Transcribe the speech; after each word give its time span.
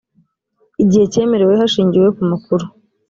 igihe 0.83 1.05
cyemerewe 1.13 1.53
hashingiwe 1.61 2.07
ku 2.15 2.23
makuru 2.31 2.65